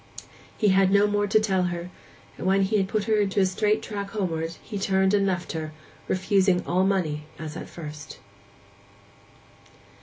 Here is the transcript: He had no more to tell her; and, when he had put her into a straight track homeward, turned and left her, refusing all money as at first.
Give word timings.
He 0.57 0.69
had 0.69 0.91
no 0.91 1.05
more 1.05 1.27
to 1.27 1.39
tell 1.39 1.65
her; 1.65 1.91
and, 2.35 2.47
when 2.47 2.63
he 2.63 2.77
had 2.77 2.87
put 2.87 3.03
her 3.03 3.17
into 3.17 3.39
a 3.39 3.45
straight 3.45 3.83
track 3.83 4.09
homeward, 4.09 4.55
turned 4.79 5.13
and 5.13 5.27
left 5.27 5.51
her, 5.51 5.73
refusing 6.07 6.65
all 6.65 6.83
money 6.85 7.25
as 7.37 7.55
at 7.55 7.69
first. 7.69 8.17